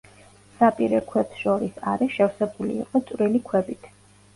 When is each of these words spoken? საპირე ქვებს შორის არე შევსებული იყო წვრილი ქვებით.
საპირე 0.61 1.01
ქვებს 1.11 1.43
შორის 1.43 1.79
არე 1.95 2.11
შევსებული 2.19 2.77
იყო 2.85 3.07
წვრილი 3.09 3.49
ქვებით. 3.51 3.93